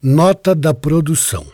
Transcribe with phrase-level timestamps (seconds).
[0.00, 1.44] Nota da produção.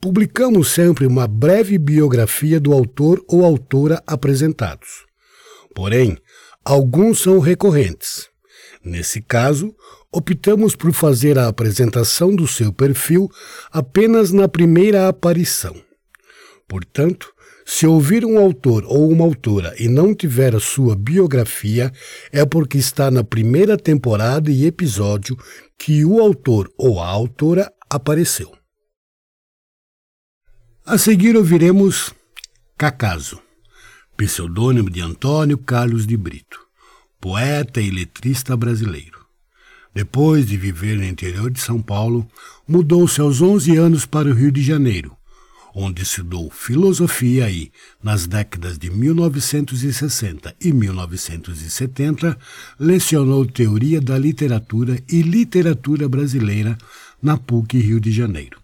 [0.00, 5.06] Publicamos sempre uma breve biografia do autor ou autora apresentados.
[5.72, 6.18] Porém,
[6.64, 8.28] alguns são recorrentes.
[8.84, 9.72] Nesse caso,
[10.10, 13.30] optamos por fazer a apresentação do seu perfil
[13.70, 15.80] apenas na primeira aparição.
[16.66, 17.32] Portanto,
[17.68, 21.92] se ouvir um autor ou uma autora e não tiver a sua biografia,
[22.32, 25.36] é porque está na primeira temporada e episódio
[25.78, 28.56] que o autor ou a autora apareceu.
[30.84, 32.14] A seguir ouviremos
[32.78, 33.40] Cacaso,
[34.16, 36.60] pseudônimo de Antônio Carlos de Brito,
[37.18, 39.24] poeta e letrista brasileiro.
[39.94, 42.28] Depois de viver no interior de São Paulo,
[42.68, 45.15] mudou-se aos 11 anos para o Rio de Janeiro,
[45.78, 47.70] onde estudou filosofia e,
[48.02, 52.38] nas décadas de 1960 e 1970,
[52.80, 56.78] lecionou teoria da literatura e literatura brasileira
[57.22, 58.58] na PUC Rio de Janeiro.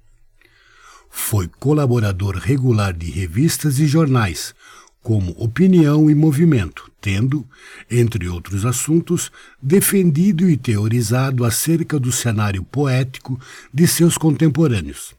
[1.10, 4.54] Foi colaborador regular de revistas e jornais,
[5.03, 7.47] como Opinião e Movimento, tendo,
[7.91, 13.38] entre outros assuntos, defendido e teorizado acerca do cenário poético
[13.75, 15.14] de seus contemporâneos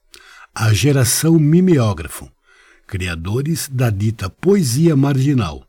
[0.56, 2.32] a geração mimeógrafo,
[2.86, 5.68] criadores da dita poesia marginal,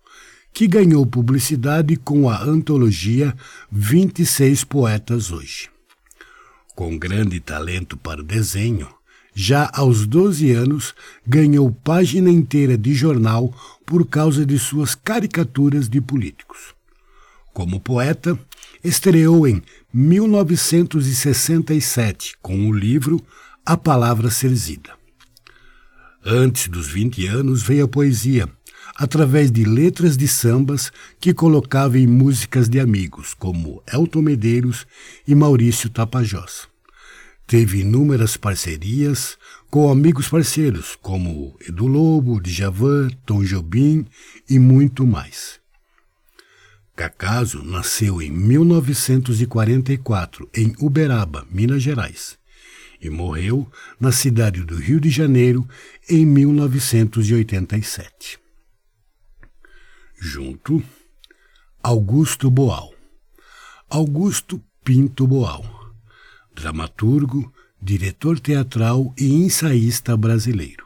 [0.53, 3.35] que ganhou publicidade com a antologia
[3.73, 5.71] 26 Poetas Hoje.
[6.75, 8.87] Com grande talento para o desenho,
[9.35, 10.95] já aos 12 anos
[11.27, 13.55] ganhou página inteira de jornal
[13.87, 16.75] por causa de suas caricaturas de políticos.
[17.55, 18.39] Como poeta,
[18.83, 23.19] estreou em 1967 com o livro
[23.67, 24.91] a palavra serzida.
[26.23, 28.47] Antes dos 20 anos veio a poesia,
[28.95, 34.87] através de letras de sambas que colocava em músicas de amigos, como Elton Medeiros
[35.27, 36.69] e Maurício Tapajós.
[37.47, 39.39] Teve inúmeras parcerias
[39.71, 44.05] com amigos parceiros, como Edu Lobo, Djavan, Tom Jobim
[44.49, 45.59] e muito mais.
[46.95, 52.44] Cacaso nasceu em 1944 em Uberaba, Minas Gerais
[53.05, 53.71] e morreu
[54.01, 55.69] na cidade do Rio de Janeiro
[56.09, 58.39] em 1987.
[60.19, 60.83] Junto,
[61.83, 62.95] Augusto Boal.
[63.91, 65.65] Augusto Pinto Boal,
[66.55, 70.85] dramaturgo, diretor teatral e ensaísta brasileiro.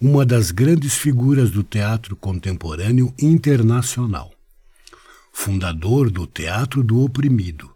[0.00, 4.32] Uma das grandes figuras do teatro contemporâneo internacional.
[5.32, 7.70] Fundador do Teatro do Oprimido,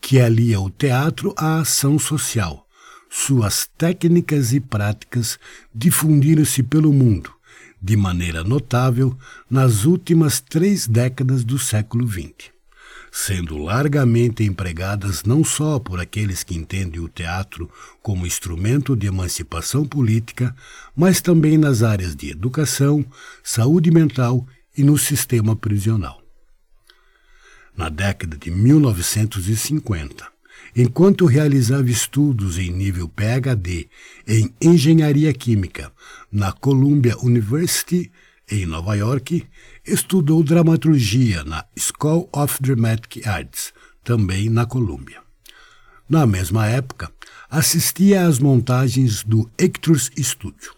[0.00, 2.63] que alia o teatro à ação social,
[3.10, 5.38] suas técnicas e práticas
[5.74, 7.32] difundiram-se pelo mundo,
[7.80, 9.16] de maneira notável,
[9.48, 12.50] nas últimas três décadas do século XX,
[13.12, 17.70] sendo largamente empregadas não só por aqueles que entendem o teatro
[18.02, 20.54] como instrumento de emancipação política,
[20.96, 23.04] mas também nas áreas de educação,
[23.42, 26.20] saúde mental e no sistema prisional.
[27.76, 30.33] Na década de 1950,
[30.74, 33.88] Enquanto realizava estudos em nível PhD
[34.26, 35.92] em engenharia química
[36.30, 38.10] na Columbia University,
[38.50, 39.46] em Nova York,
[39.86, 43.72] estudou dramaturgia na School of Dramatic Arts,
[44.02, 45.22] também na Columbia.
[46.08, 47.10] Na mesma época,
[47.48, 50.74] assistia às montagens do Hector's Studio.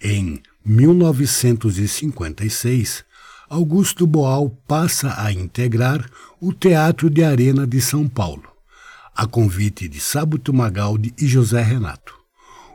[0.00, 3.04] Em 1956,
[3.48, 6.08] Augusto Boal passa a integrar
[6.40, 8.47] o Teatro de Arena de São Paulo,
[9.18, 12.14] a convite de Sábito Magaldi e José Renato.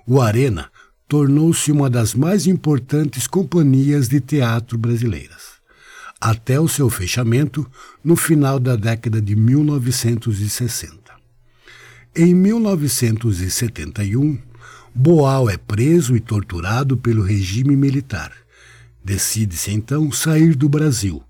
[0.06, 0.70] O Arena
[1.08, 5.54] tornou-se uma das mais importantes companhias de teatro brasileiras.
[6.20, 7.70] até o seu fechamento
[8.02, 11.12] no final da década de 1960.
[12.16, 14.40] Em 1971,
[14.96, 18.32] Boal é preso e torturado pelo regime militar.
[19.04, 21.22] Decide-se então sair do Brasil,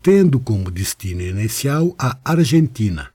[0.00, 3.10] tendo como destino inicial a Argentina,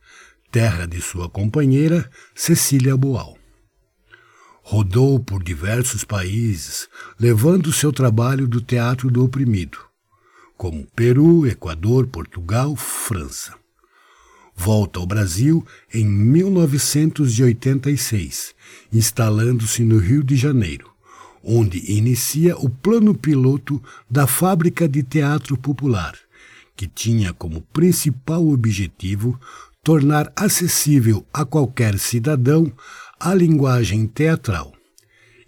[0.51, 3.37] terra de sua companheira Cecília Boal.
[4.61, 9.79] Rodou por diversos países, levando seu trabalho do teatro do oprimido,
[10.57, 13.55] como Peru, Equador, Portugal, França.
[14.53, 18.53] Volta ao Brasil em 1986,
[18.91, 20.91] instalando-se no Rio de Janeiro,
[21.41, 26.15] onde inicia o plano piloto da Fábrica de Teatro Popular,
[26.75, 29.39] que tinha como principal objetivo
[29.83, 32.71] tornar acessível a qualquer cidadão
[33.19, 34.73] a linguagem teatral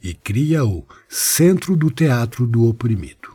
[0.01, 3.31] e cria o Centro do Teatro do Oprimido.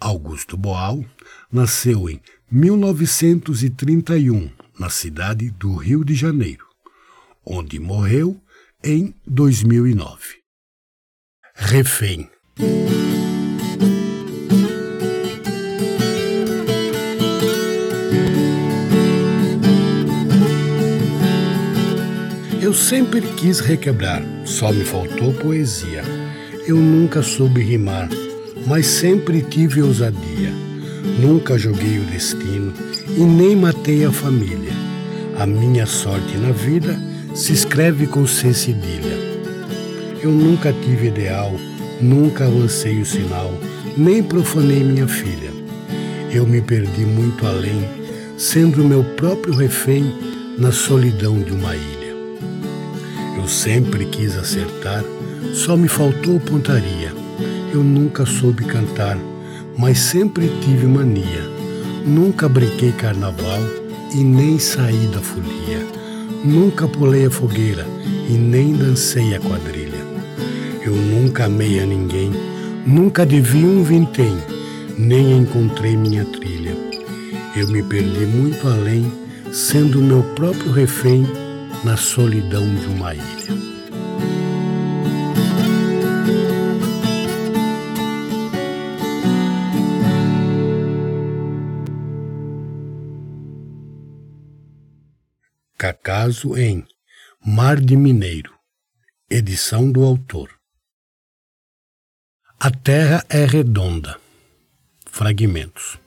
[0.00, 1.04] Augusto Boal
[1.50, 6.66] nasceu em 1931 na cidade do Rio de Janeiro,
[7.44, 8.40] onde morreu
[8.82, 10.42] em 2009.
[11.54, 12.30] Refém.
[22.64, 26.02] Eu sempre quis requebrar, só me faltou poesia.
[26.66, 28.08] Eu nunca soube rimar,
[28.66, 30.50] mas sempre tive ousadia.
[31.20, 32.72] Nunca joguei o destino
[33.06, 34.72] e nem matei a família.
[35.38, 36.98] A minha sorte na vida
[37.34, 39.18] se escreve com C cedilha.
[40.22, 41.54] Eu nunca tive ideal,
[42.00, 43.52] nunca avancei o sinal,
[43.94, 45.50] nem profanei minha filha.
[46.32, 47.86] Eu me perdi muito além,
[48.38, 50.14] sendo meu próprio refém
[50.56, 52.03] na solidão de uma ilha.
[53.44, 55.04] Eu sempre quis acertar,
[55.52, 57.12] só me faltou pontaria.
[57.74, 59.18] Eu nunca soube cantar,
[59.76, 61.42] mas sempre tive mania.
[62.06, 63.60] Nunca brinquei carnaval
[64.14, 65.86] e nem saí da folia.
[66.42, 67.86] Nunca pulei a fogueira
[68.30, 70.02] e nem dancei a quadrilha.
[70.80, 72.32] Eu nunca amei a ninguém,
[72.86, 74.38] nunca devi um vintém,
[74.96, 76.74] nem encontrei minha trilha.
[77.54, 79.12] Eu me perdi muito além,
[79.52, 81.43] sendo meu próprio refém
[81.84, 83.74] na solidão de uma ilha.
[95.76, 96.86] Cacaso em
[97.44, 98.54] Mar de Mineiro,
[99.28, 100.48] edição do autor.
[102.58, 104.18] A Terra é redonda.
[105.04, 105.98] Fragmentos.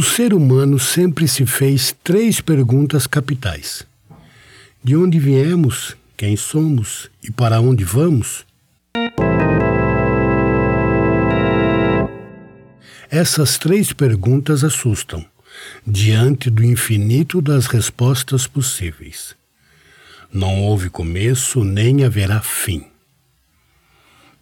[0.00, 3.86] O ser humano sempre se fez três perguntas capitais:
[4.82, 8.46] De onde viemos, quem somos e para onde vamos?
[13.10, 15.22] Essas três perguntas assustam,
[15.86, 19.36] diante do infinito das respostas possíveis.
[20.32, 22.86] Não houve começo nem haverá fim.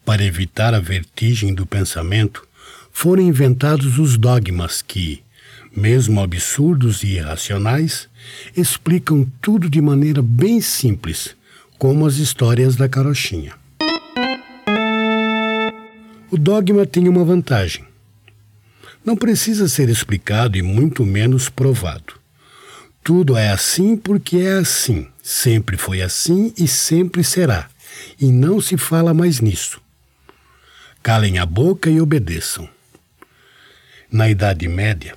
[0.04, 2.46] Para evitar a vertigem do pensamento,
[2.92, 5.20] foram inventados os dogmas que,
[5.74, 8.08] mesmo absurdos e irracionais,
[8.56, 11.36] explicam tudo de maneira bem simples,
[11.78, 13.54] como as histórias da carochinha.
[16.30, 17.84] O dogma tem uma vantagem.
[19.04, 22.14] Não precisa ser explicado e muito menos provado.
[23.02, 27.70] Tudo é assim porque é assim, sempre foi assim e sempre será,
[28.20, 29.80] e não se fala mais nisso.
[31.02, 32.68] Calem a boca e obedeçam.
[34.12, 35.16] Na Idade Média,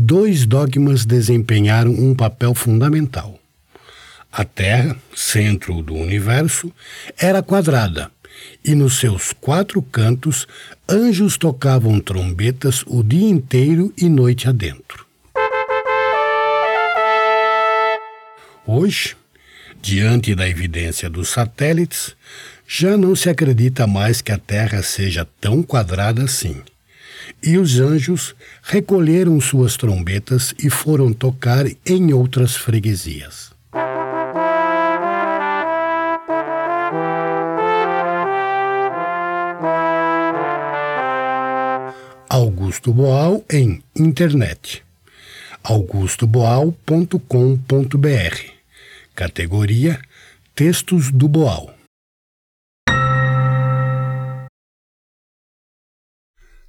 [0.00, 3.36] dois dogmas desempenharam um papel fundamental.
[4.30, 6.72] A Terra, centro do universo,
[7.18, 8.08] era quadrada,
[8.64, 10.46] e nos seus quatro cantos
[10.88, 15.04] anjos tocavam trombetas o dia inteiro e noite adentro.
[18.64, 19.16] Hoje,
[19.82, 22.14] diante da evidência dos satélites,
[22.68, 26.62] já não se acredita mais que a Terra seja tão quadrada assim
[27.42, 33.52] e os anjos recolheram suas trombetas e foram tocar em outras freguesias.
[42.28, 44.82] Augusto Boal em internet.
[45.62, 48.36] augustoboal.com.br
[49.14, 49.98] Categoria
[50.54, 51.77] Textos do Boal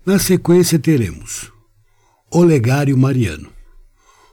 [0.05, 1.51] Na sequência teremos
[2.31, 3.49] Olegário Mariano,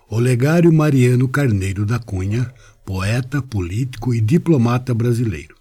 [0.08, 2.54] Olegário Mariano Carneiro da Cunha,
[2.85, 5.56] poeta, político e diplomata brasileiro.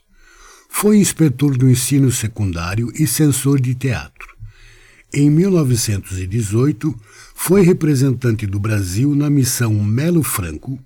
[0.70, 4.36] Foi inspetor do ensino secundário e censor de teatro.
[5.12, 6.96] Em 1918,
[7.34, 10.78] foi representante do Brasil na missão Melo Franco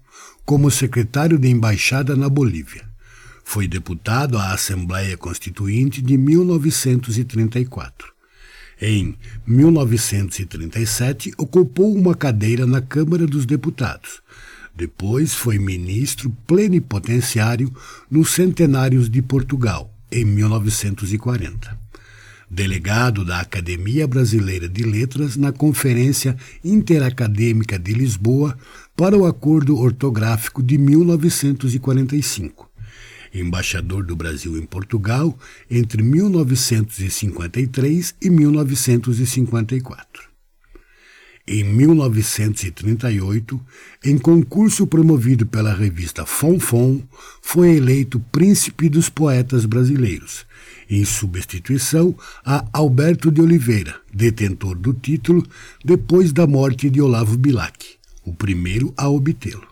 [0.45, 2.87] como secretário de embaixada na Bolívia.
[3.43, 8.18] Foi deputado à Assembleia Constituinte de 1934.
[8.81, 14.21] Em 1937, ocupou uma cadeira na Câmara dos Deputados.
[14.73, 17.69] Depois foi ministro plenipotenciário
[18.09, 21.77] nos Centenários de Portugal, em 1940.
[22.49, 28.57] Delegado da Academia Brasileira de Letras na Conferência Interacadêmica de Lisboa
[28.95, 32.68] para o Acordo Ortográfico de 1945
[33.33, 35.37] embaixador do Brasil em Portugal
[35.69, 40.29] entre 1953 e 1954.
[41.51, 43.59] Em 1938,
[44.05, 47.01] em concurso promovido pela revista Fonfon,
[47.41, 50.45] foi eleito Príncipe dos Poetas Brasileiros,
[50.87, 55.43] em substituição a Alberto de Oliveira, detentor do título
[55.83, 59.68] depois da morte de Olavo Bilac, o primeiro a obtê-lo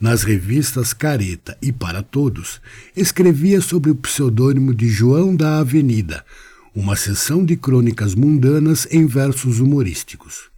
[0.00, 2.60] nas revistas Careta e Para Todos,
[2.96, 6.24] escrevia sob o pseudônimo de João da Avenida,
[6.74, 10.48] uma sessão de crônicas mundanas em versos humorísticos.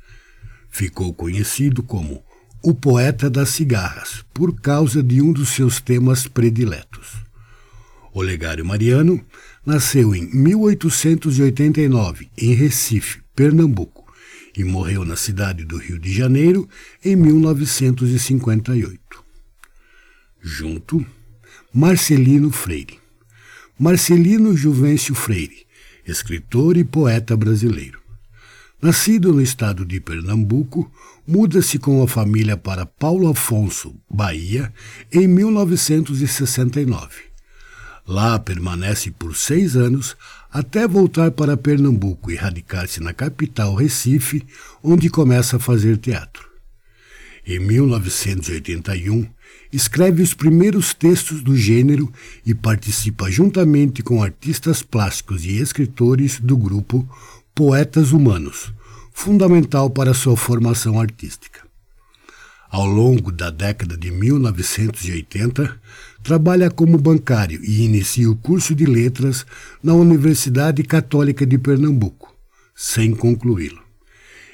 [0.71, 2.23] Ficou conhecido como
[2.63, 7.25] o poeta das cigarras, por causa de um dos seus temas prediletos.
[8.13, 9.25] Olegário Mariano
[9.65, 14.05] nasceu em 1889 em Recife, Pernambuco,
[14.57, 16.69] e morreu na cidade do Rio de Janeiro
[17.05, 19.20] em 1958.
[20.43, 21.05] Junto,
[21.73, 22.99] Marcelino Freire.
[23.79, 25.67] Marcelino Juvencio Freire,
[26.07, 28.01] escritor e poeta brasileiro.
[28.81, 30.91] Nascido no estado de Pernambuco,
[31.27, 34.73] muda-se com a família para Paulo Afonso, Bahia,
[35.13, 37.31] em 1969.
[38.07, 40.17] Lá permanece por seis anos
[40.51, 44.45] até voltar para Pernambuco e radicar-se na capital Recife,
[44.83, 46.49] onde começa a fazer teatro.
[47.47, 49.27] Em 1981,
[49.73, 52.13] escreve os primeiros textos do gênero
[52.45, 57.09] e participa juntamente com artistas plásticos e escritores do grupo
[57.55, 58.73] Poetas Humanos,
[59.13, 61.61] fundamental para sua formação artística.
[62.71, 65.81] Ao longo da década de 1980,
[66.23, 69.45] trabalha como bancário e inicia o curso de letras
[69.83, 72.33] na Universidade Católica de Pernambuco,
[72.75, 73.90] sem concluí-lo.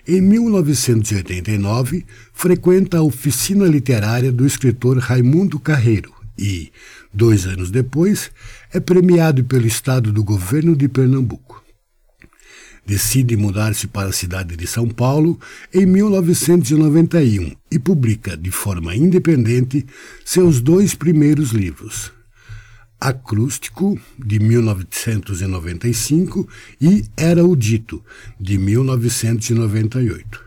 [0.09, 6.71] Em 1989, frequenta a oficina literária do escritor Raimundo Carreiro e,
[7.13, 8.31] dois anos depois,
[8.73, 11.61] é premiado pelo Estado do governo de Pernambuco.
[12.87, 15.41] Decide mudar-se para a cidade de São Paulo
[15.75, 19.85] em 1991 e publica, de forma independente,
[20.25, 22.13] seus dois primeiros livros,
[23.00, 26.49] Acrústico, de 1995,
[26.81, 28.03] e Era o Dito,
[28.41, 30.45] de 1998.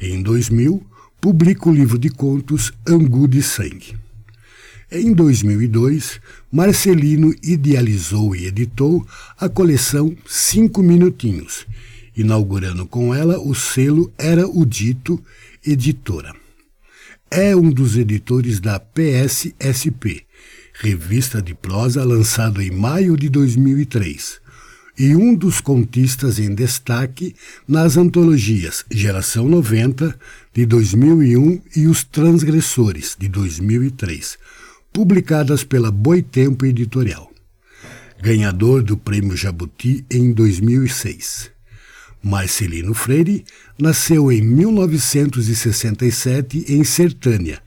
[0.00, 0.86] Em 2000,
[1.20, 3.96] publica o livro de contos Angu de Sangue.
[4.90, 6.20] Em 2002,
[6.50, 9.06] Marcelino idealizou e editou
[9.38, 11.66] a coleção Cinco Minutinhos,
[12.16, 15.22] inaugurando com ela o selo Era o Dito
[15.64, 16.34] Editora.
[17.30, 20.26] É um dos editores da PSSP,
[20.80, 24.40] revista de prosa lançado em maio de 2003,
[24.98, 27.36] e um dos contistas em destaque
[27.68, 30.18] nas antologias Geração 90,
[30.54, 34.38] de 2001, e Os Transgressores, de 2003,
[34.90, 37.30] publicadas pela Boitempo Editorial.
[38.22, 41.50] Ganhador do Prêmio Jabuti em 2006.
[42.22, 43.44] Marcelino Freire
[43.78, 47.60] nasceu em 1967 em Sertânia,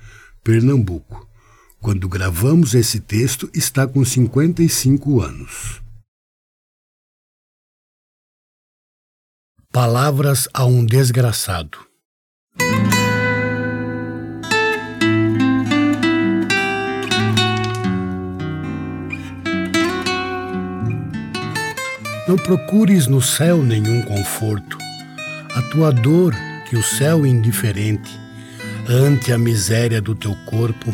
[0.44, 1.32] Pernambuco
[1.84, 5.82] quando gravamos esse texto, está com 55 anos.
[9.70, 11.78] Palavras a um desgraçado.
[22.26, 24.78] Não procures no céu nenhum conforto.
[25.54, 26.34] A tua dor,
[26.70, 28.10] que o céu indiferente,
[28.88, 30.94] ante a miséria do teu corpo,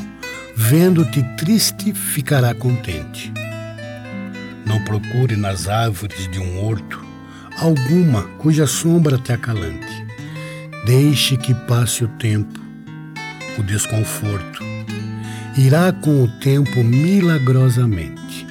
[0.62, 3.32] vendo-te triste, ficará contente.
[4.66, 7.02] Não procure nas árvores de um horto
[7.58, 10.06] alguma cuja sombra te acalante.
[10.86, 12.60] Deixe que passe o tempo,
[13.58, 14.62] o desconforto.
[15.58, 18.46] Irá com o tempo milagrosamente.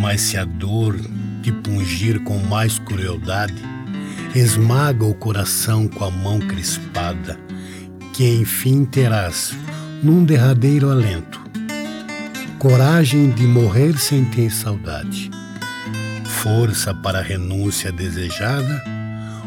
[0.00, 0.96] Mas se a dor
[1.42, 3.62] te pungir com mais crueldade,
[4.32, 7.36] esmaga o coração com a mão crispada,
[8.14, 9.52] que enfim terás,
[10.02, 11.40] num derradeiro alento,
[12.58, 15.30] coragem de morrer sem ter saudade,
[16.24, 18.82] força para a renúncia desejada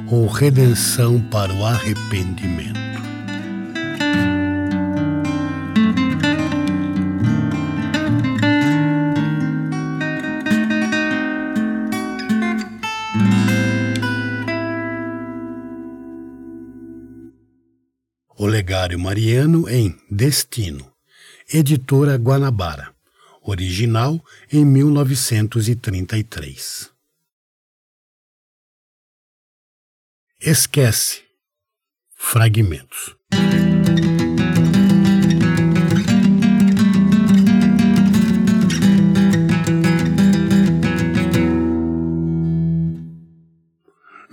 [0.07, 2.80] ou redenção para o arrependimento.
[18.91, 20.91] Olegário Mariano em Destino,
[21.51, 22.95] editora Guanabara,
[23.41, 26.91] original em 1933.
[30.41, 31.21] Esquece.
[32.15, 33.15] Fragmentos.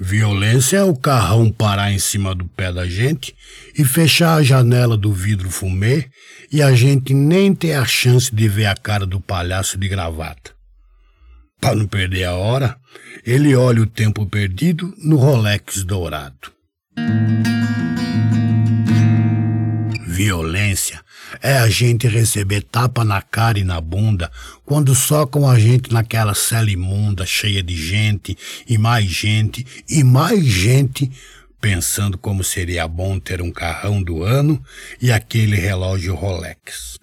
[0.08, 3.36] Violência é o carrão parar em cima do pé da gente
[3.76, 6.06] e fechar a janela do vidro fumê
[6.50, 10.52] e a gente nem ter a chance de ver a cara do palhaço de gravata.
[11.60, 12.78] Para não perder a hora,
[13.22, 16.52] ele olha o tempo perdido no Rolex dourado.
[20.06, 21.02] Violência
[21.42, 24.30] é a gente receber tapa na cara e na bunda
[24.64, 28.36] quando socam a gente naquela cela imunda cheia de gente
[28.68, 31.10] e mais gente e mais gente
[31.60, 34.62] pensando como seria bom ter um carrão do ano
[35.00, 36.98] e aquele relógio Rolex.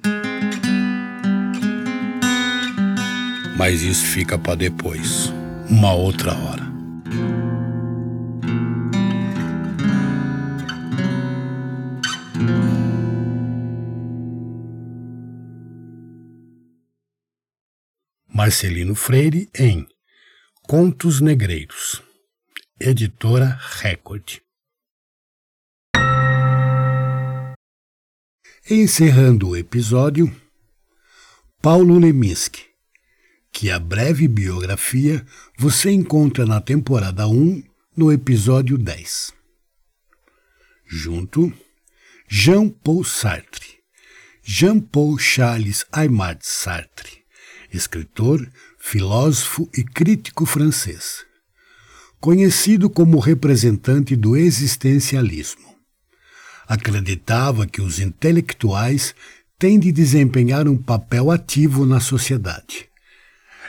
[3.58, 5.34] Mas isso fica para depois,
[5.70, 6.75] uma outra hora.
[18.46, 19.88] Marcelino Freire em
[20.68, 22.04] Contos Negreiros,
[22.80, 24.40] editora Record.
[28.70, 30.32] Encerrando o episódio,
[31.60, 32.68] Paulo Leminski,
[33.52, 35.26] que a breve biografia
[35.58, 37.64] você encontra na temporada 1,
[37.98, 39.34] no episódio 10.
[40.86, 41.52] Junto,
[42.30, 43.80] Jean-Paul Sartre,
[44.44, 47.25] Jean-Paul Charles Aimard Sartre
[47.76, 48.48] escritor,
[48.80, 51.26] filósofo e crítico francês.
[52.20, 55.76] Conhecido como representante do existencialismo.
[56.68, 59.14] Acreditava que os intelectuais
[59.60, 62.90] têm de desempenhar um papel ativo na sociedade.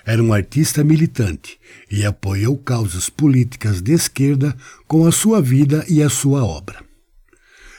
[0.04, 1.58] Era um artista militante
[1.90, 6.84] e apoiou causas políticas de esquerda com a sua vida e a sua obra.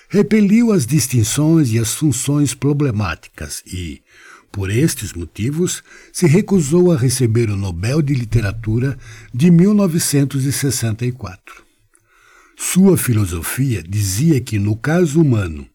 [0.09, 4.01] Repeliu as distinções e as funções problemáticas e,
[4.51, 8.97] por estes motivos, se recusou a receber o Nobel de Literatura
[9.33, 11.65] de 1964.
[12.55, 15.67] Sua filosofia dizia que, no caso humano,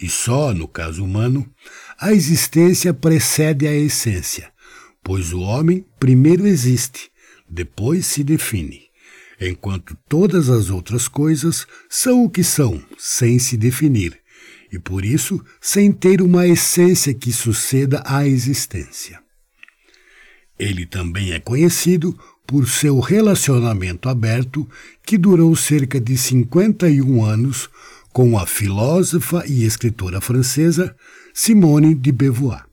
[0.00, 1.48] e só no caso humano,
[1.98, 4.50] a existência precede a essência,
[5.02, 7.10] pois o homem primeiro existe,
[7.48, 8.82] depois se define,
[9.40, 14.18] enquanto todas as outras coisas são o que são, sem se definir,
[14.74, 19.22] e por isso sem ter uma essência que suceda à existência.
[20.58, 24.68] Ele também é conhecido por seu relacionamento aberto
[25.04, 27.70] que durou cerca de 51 anos
[28.12, 30.96] com a filósofa e escritora francesa
[31.32, 32.64] Simone de Beauvoir.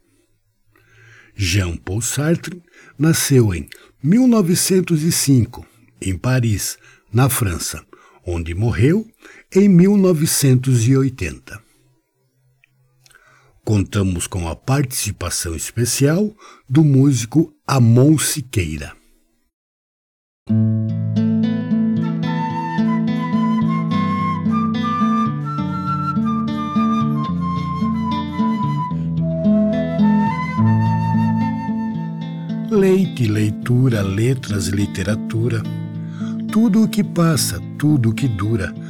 [1.35, 2.63] Jean-Paul Sartre
[2.97, 3.69] nasceu em
[4.03, 5.63] 1905
[6.01, 6.79] em Paris,
[7.13, 7.85] na França,
[8.25, 9.07] onde morreu
[9.53, 11.70] em 1980
[13.71, 16.35] contamos com a participação especial
[16.67, 18.91] do músico Amon Siqueira.
[32.69, 35.63] Leite, leitura, letras, literatura.
[36.51, 38.80] Tudo o que passa, tudo o que dura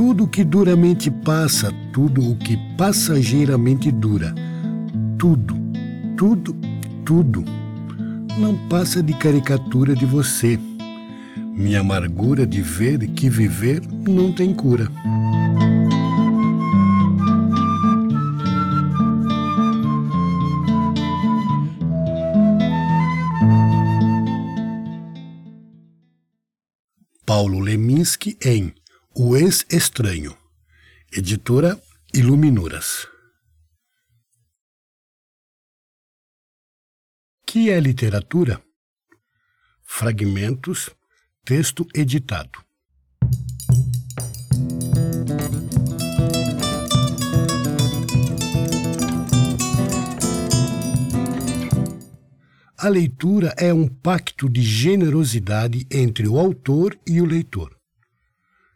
[0.00, 4.34] tudo que duramente passa, tudo o que passageiramente dura,
[5.18, 5.54] tudo,
[6.16, 6.56] tudo,
[7.04, 7.44] tudo,
[8.38, 10.58] não passa de caricatura de você.
[11.36, 14.90] Minha amargura de ver que viver não tem cura.
[27.26, 28.72] Paulo Leminski em
[29.12, 30.38] o Ex-Estranho,
[31.12, 31.82] editora
[32.14, 33.08] Iluminuras.
[37.44, 38.62] Que é literatura?
[39.82, 40.90] Fragmentos,
[41.44, 42.64] texto editado.
[52.78, 57.79] A leitura é um pacto de generosidade entre o autor e o leitor.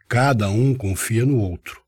[0.07, 1.81] Cada um confia no outro,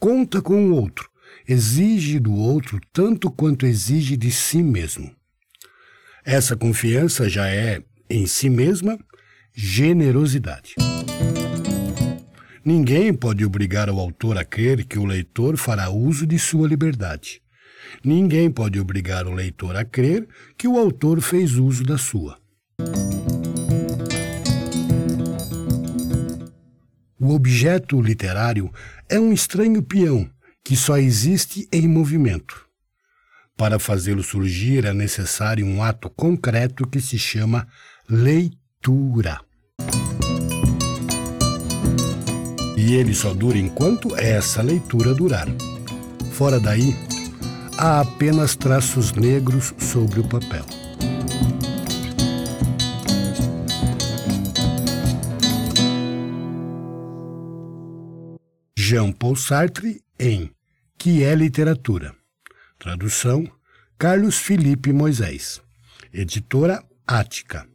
[0.00, 1.10] conta com o outro,
[1.46, 5.14] exige do outro tanto quanto exige de si mesmo.
[6.24, 8.98] Essa confiança já é, em si mesma,
[9.54, 10.76] generosidade.
[12.64, 17.42] Ninguém pode obrigar o autor a crer que o leitor fará uso de sua liberdade.
[18.02, 20.26] Ninguém pode obrigar o leitor a crer
[20.56, 22.38] que o autor fez uso da sua.
[27.20, 28.72] O objeto literário
[29.08, 30.30] é um estranho peão
[30.64, 32.64] que só existe em movimento.
[33.56, 37.66] Para fazê-lo surgir é necessário um ato concreto que se chama
[38.08, 39.40] leitura.
[42.76, 45.48] E ele só dura enquanto essa leitura durar.
[46.30, 46.94] Fora daí,
[47.76, 50.64] há apenas traços negros sobre o papel.
[58.88, 60.50] Jean-Paul Sartre em
[60.96, 62.14] Que é Literatura?
[62.78, 63.46] Tradução
[63.98, 65.60] Carlos Felipe Moisés.
[66.10, 67.68] Editora Ática.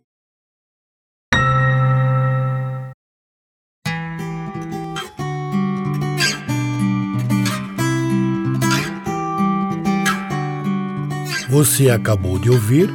[11.48, 12.90] Você acabou de ouvir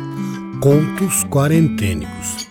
[0.60, 2.48] Contos Quarentênicos.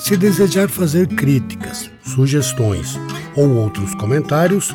[0.00, 2.98] Se desejar fazer críticas, sugestões
[3.36, 4.74] ou outros comentários,